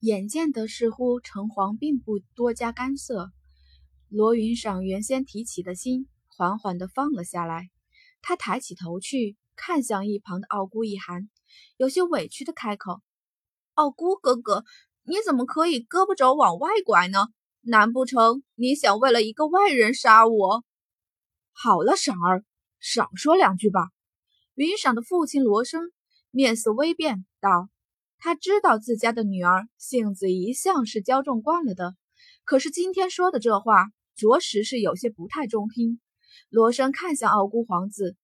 [0.00, 3.30] 眼见得似乎城隍并不多加干涉，
[4.08, 7.70] 罗云赏原先提起的心缓缓地放了下来。
[8.20, 11.30] 他抬起头去，看向一旁的傲孤一寒，
[11.76, 13.00] 有些委屈地开口
[13.74, 14.64] ：“傲孤哥哥，
[15.04, 17.28] 你怎么可以胳膊肘往外拐呢？
[17.62, 20.64] 难不成你想为了一个外人杀我？”
[21.52, 22.44] 好了，婶儿，
[22.80, 23.88] 少说两句吧。
[24.54, 25.90] 云赏的父亲罗生
[26.30, 27.68] 面色微变，道
[28.18, 31.94] ：“他知道自家的女儿性子一向是骄纵惯了的，
[32.44, 36.00] 可是今天说的这话，着实是有些不太中听。”
[36.50, 38.14] 罗生看向傲孤皇子，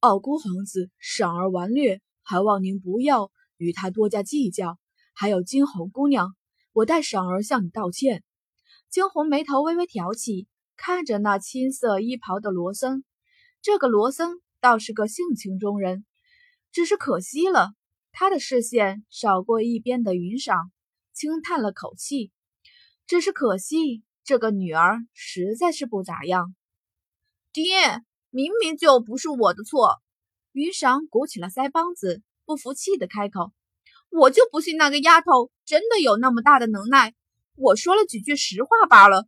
[0.00, 4.78] 傲孤皇子，赏儿顽劣，还望您不要与他多加计较。
[5.14, 6.34] 还有惊鸿姑娘，
[6.72, 8.24] 我代赏儿向你道歉。
[8.90, 13.04] 惊鸿眉头微微挑起，看着那青色衣袍的罗森。
[13.62, 16.04] 这个罗森倒是个性情中人，
[16.72, 17.72] 只是可惜了。
[18.12, 20.70] 他的视线扫过一边的云裳，
[21.12, 22.32] 轻叹了口气。
[23.06, 26.54] 只是可惜，这个女儿实在是不咋样。
[27.52, 29.96] 爹，明明就不是我的错。
[30.52, 33.52] 云裳鼓起了腮帮子，不服气的开口
[34.10, 37.14] ：“我就不信那个丫头真的有那么大的能耐。
[37.54, 39.26] 我说了几句实话罢了。”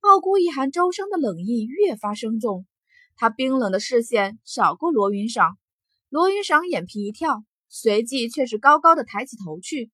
[0.00, 2.66] 傲孤一寒周身的冷意越发深重，
[3.16, 5.56] 他冰冷的视线扫过罗云裳，
[6.08, 9.90] 罗云裳眼皮一跳，随即却是高高的抬起头去：“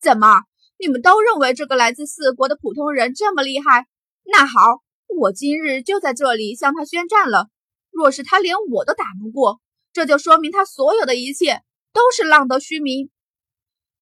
[0.00, 0.42] 怎么，
[0.78, 3.86] 你们都认为这个来自四国的普通人这么厉害？
[4.24, 4.82] 那好。”
[5.18, 7.48] 我今日就在这里向他宣战了。
[7.90, 9.58] 若是他连我都打不过，
[9.94, 11.62] 这就说明他所有的一切
[11.94, 13.10] 都是浪得虚名。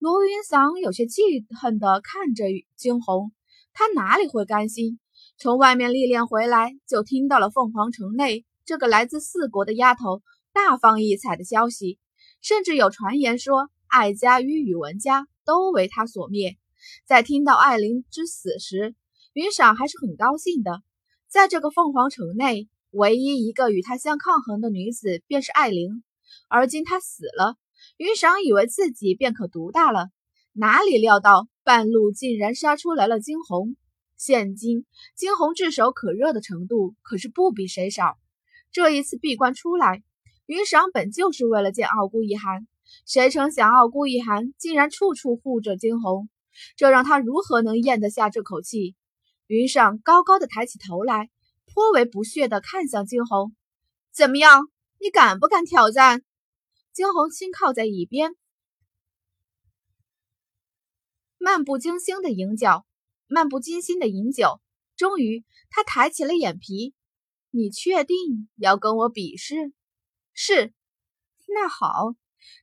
[0.01, 1.23] 罗云裳有些气
[1.58, 2.45] 恨地看着
[2.77, 3.33] 惊鸿，
[3.73, 4.98] 他哪里会甘心？
[5.39, 12.01] 从外面历练回来，就听到了凤凰城内这个来自四国的丫头大放异彩的消息，
[12.47, 16.56] 甚至有传言说艾家与宇文家都为他所灭。
[17.05, 18.94] 在听到艾琳之死时，
[19.33, 20.80] 云裳还是很高兴的。
[21.27, 26.05] 在这个凤凰城内，唯一一个与他相抗衡的女子便是艾琳。
[26.46, 27.57] 而今她死了，
[27.96, 30.11] 云裳以为自己便可独大了，
[30.52, 33.74] 哪里料到半路竟然杀出来了惊鸿。
[34.17, 34.86] 现今
[35.17, 38.17] 惊鸿炙手可热的程度可是不比谁少。
[38.70, 40.05] 这一次闭关出来，
[40.46, 42.68] 云裳本就是为了见傲孤一寒，
[43.05, 46.29] 谁成想傲孤一寒竟然处处护着惊鸿，
[46.77, 48.95] 这让他如何能咽得下这口气？
[49.48, 51.30] 云裳高高的抬起头来，
[51.67, 53.57] 颇为不屑的看向惊鸿
[54.14, 54.68] ：“怎么样，
[55.01, 56.23] 你敢不敢挑战？”
[56.95, 58.36] 惊鸿轻靠在椅边，
[61.39, 62.84] 漫不经心的饮酒，
[63.27, 64.61] 漫不经心的饮酒。
[64.96, 66.95] 终于，他抬起了眼皮
[67.51, 68.17] ：“你确定
[68.57, 69.73] 要跟我比试
[70.36, 70.73] ？”“是。
[71.52, 72.14] ”“那好。”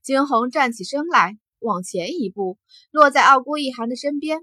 [0.02, 2.58] 惊鸿站起身来，往前一步，
[2.92, 4.40] 落在傲孤一寒的身边。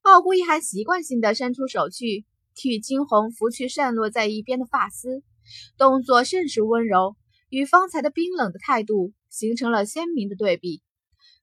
[0.00, 2.24] 傲孤一寒习惯性的伸出手去
[2.56, 5.22] 替惊鸿拂去散落在一边的发丝，
[5.78, 7.14] 动作甚是温柔，
[7.48, 10.82] 与方才的冰冷的态度形成了鲜明的对比。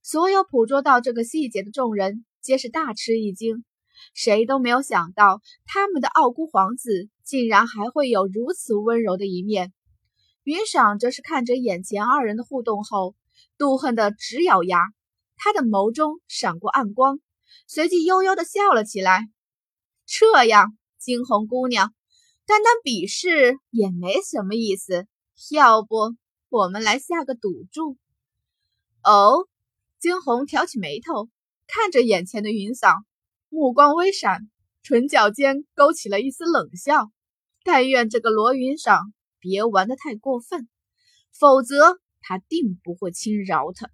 [0.01, 3.63] 所有捕捉到这个细节的众人皆是大吃一惊，
[4.13, 9.71] 谁都没有想到他们的傲孤皇子竟然还会有如此温柔的一面。
[10.49, 13.13] 云赏则是看着眼前二人的互动后，
[13.59, 14.79] 妒恨的直咬牙，
[15.35, 17.19] 他的眸中闪过暗光。
[17.67, 19.29] 随即悠悠的笑了起来。
[20.07, 21.93] 这样，惊鸿姑娘，
[22.47, 25.05] 单单比试也没什么意思。
[25.51, 26.15] 要不，
[26.49, 27.95] 我们来下个赌注？
[29.03, 29.47] 哦，
[29.99, 31.29] 惊鸿挑起眉头，
[31.67, 33.03] 看着眼前的云裳，
[33.49, 34.49] 目光微闪，
[34.81, 37.11] 唇角间勾起了一丝冷笑。
[37.63, 40.67] 但愿这个罗云裳别玩的太过分，
[41.31, 43.89] 否则他定不会轻饶他。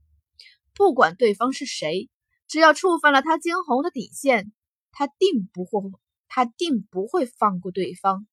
[0.73, 2.09] 不管对方是谁。
[2.47, 4.53] 只要触犯了他惊鸿的底线，
[4.91, 5.81] 他定不会，
[6.27, 8.27] 他定不会放过对方。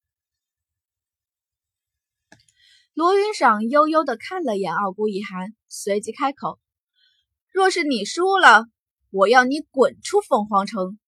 [2.93, 6.61] 罗云赏悠悠的看了眼傲孤一寒，随即开口
[7.51, 8.67] ：“若是你输了，
[9.09, 10.99] 我要你滚出凤凰城。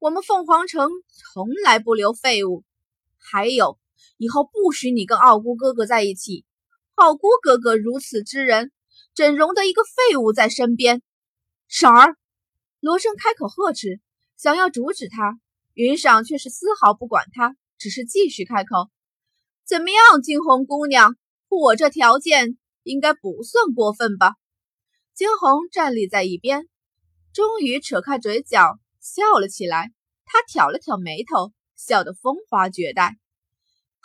[0.00, 0.90] 我们凤凰城
[1.32, 2.64] 从来不留废物。
[3.18, 3.78] 还有，
[4.18, 6.44] 以后不许你跟傲孤哥哥在一起。
[6.96, 8.70] 傲孤哥哥如此之人，
[9.14, 11.00] 怎容得一个废物在身边？
[11.68, 12.16] 婶儿。”
[12.80, 14.00] 罗生开口呵斥，
[14.36, 15.38] 想要阻止他，
[15.74, 18.88] 云裳却是丝毫不管他，只是继续开口
[19.66, 21.16] ：“怎么样，惊鸿姑娘，
[21.48, 24.34] 我这条件应该不算过分吧？”
[25.14, 26.68] 惊鸿站立在一边，
[27.32, 29.92] 终于扯开嘴角笑了起来。
[30.24, 33.16] 他挑了挑眉头，笑得风华绝代：“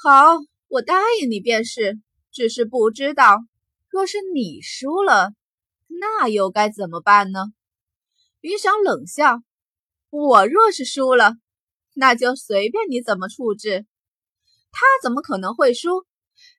[0.05, 0.35] 好，
[0.67, 1.97] 我答应你便是。
[2.29, 3.37] 只是不知道，
[3.87, 5.31] 若是你输了，
[5.87, 7.53] 那又该怎么办呢？”
[8.41, 9.39] 云裳冷笑
[10.11, 11.35] ：“我若是输了，
[11.93, 13.85] 那就随便你怎么处置。
[14.73, 16.05] 他怎么可能会输？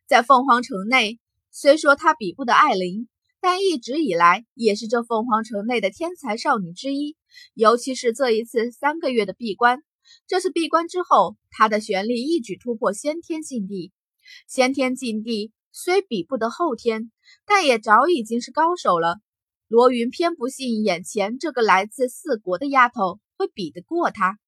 [0.07, 1.21] 在凤凰城内，
[1.51, 3.11] 虽说他比不得艾琳，
[3.43, 7.15] 但一直以来也是这凤凰城内的天才少女之一。
[7.53, 9.83] 尤其是这一次三个月的闭关，
[10.27, 13.93] 这次闭关之后，他的玄力一举突破先天境地。
[14.47, 17.11] 先天境地虽比不得后天，
[17.47, 19.19] 但也早已经是高手了。
[19.69, 24.39] 罗云偏不信眼前这个来自四国的丫头会比得过他。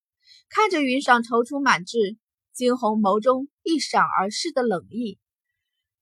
[0.48, 2.16] 看着云上踌躇满志，
[2.52, 5.18] 惊鸿眸中一闪而逝的冷意。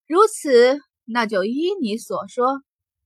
[0.06, 2.62] 如此，那就依你所说。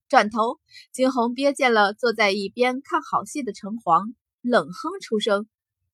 [0.09, 0.59] 转头，
[0.93, 5.47] 惊鸿瞥见了坐在一边看好戏的城隍，冷哼出声：“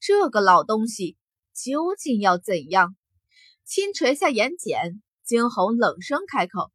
[0.06, 1.16] 这个老东西
[1.54, 2.94] 究竟要怎样？”
[3.64, 6.70] 轻垂下眼睑，惊鸿冷声开口：“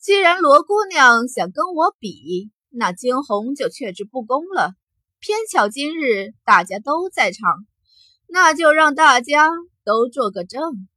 [0.00, 4.74] 既然罗姑娘想跟我比，那惊鸿就却之不恭了。
[5.20, 7.48] 偏巧今日大家都在场，
[8.26, 9.48] 那就让大家
[9.84, 10.88] 都做个证。”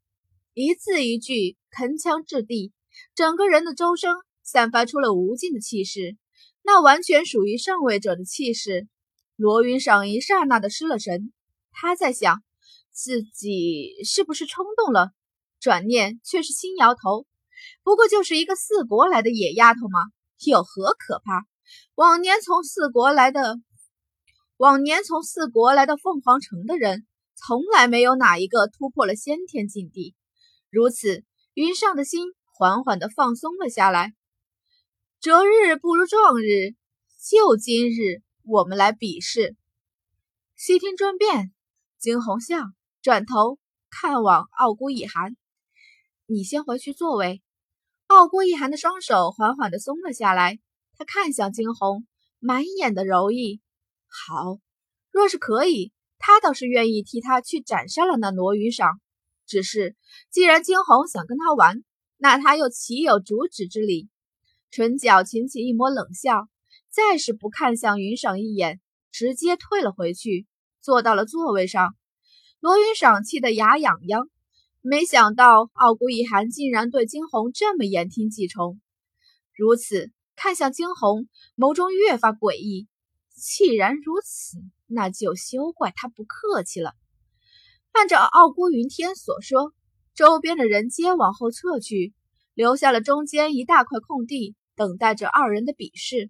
[0.55, 2.73] 一字一句铿锵掷地，
[3.13, 4.11] 整个人的周身
[4.41, 6.17] 散发出了无尽的气势，
[6.63, 8.87] 那完全属于上位者的气势。
[9.35, 11.31] 罗云裳一刹那的失了神，
[11.73, 12.41] 他在想。
[12.95, 15.13] 自己是不是冲动了？
[15.59, 17.25] 转念却是轻摇头。
[17.81, 19.99] 不过就是一个四国来的野丫头嘛，
[20.45, 21.47] 有何可怕？
[21.95, 23.55] 往年从四国来的，
[24.57, 30.13] 往年从四国来到凤凰城的人，从来没有哪一个突破了先天境地。
[30.69, 31.23] 如此，
[31.55, 34.13] 云上的心缓缓地放松了下来。
[35.19, 36.75] 择日不如撞日，
[37.27, 39.55] 就今日，我们来比试。
[40.55, 41.52] 悉听专变，
[42.03, 42.57] 惊鸿笑。
[43.01, 43.59] 转头
[43.89, 45.37] 看往傲孤一寒，
[46.25, 47.41] 你先回去坐位。
[48.07, 50.59] 傲孤一寒的双手缓缓地松了下来，
[50.97, 52.05] 他看向惊鸿，
[52.39, 53.61] 满眼的柔意。
[54.09, 54.59] 好，
[55.11, 58.97] 若是可以，他倒是愿意替他去斩杀了那罗云裳。
[59.45, 59.95] 只是
[60.29, 61.85] 既然惊鸿想跟他玩，
[62.17, 64.09] 那他又岂有阻止之理？
[64.71, 66.49] 唇角噙起一抹冷笑，
[66.89, 70.45] 再是不看向云裳一眼，直接退了回去，
[70.83, 71.95] 坐到了座位上。
[72.59, 74.29] 罗云赏气得牙痒痒，
[74.81, 78.81] 没想到傲孤一寒竟然对惊鸿这么言听计从。
[79.55, 82.87] 如此看向惊鸿，眸中越发诡异。
[83.33, 84.57] 既然如此，
[84.87, 86.93] 那就休怪他不客气了。
[87.93, 89.73] 按照傲孤云天所说，
[90.13, 92.13] 周边的人皆往后撤去，
[92.53, 96.29] 留下了中间一大块空地，等待着二人的比试。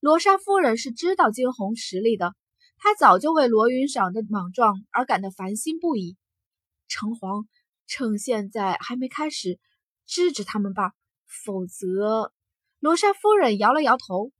[0.00, 2.34] 罗莎夫人是知道惊鸿实力的。
[2.80, 6.16] 他早就为罗云赏的莽撞而感到烦心不已。
[6.86, 7.46] 城隍，
[7.86, 9.58] 趁现在还没开始，
[10.06, 10.92] 制止他们吧，
[11.26, 12.32] 否则……
[12.80, 14.30] 罗莎夫人摇了摇头，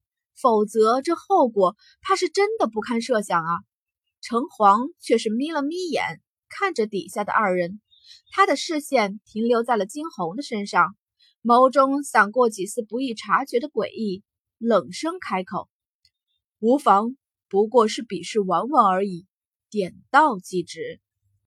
[0.40, 3.58] 否则这后果怕是真的不堪设想啊！
[4.20, 7.80] 城隍却是眯了眯眼，看着底下的二人，
[8.30, 10.96] 他的视线停留在了惊鸿的身上，
[11.42, 14.22] 眸中闪过几丝不易察觉的诡异，
[14.58, 15.68] 冷声开口
[16.60, 17.16] ：“无妨。”
[17.48, 19.26] 不过是比试玩玩而已，
[19.70, 21.00] 点到即止。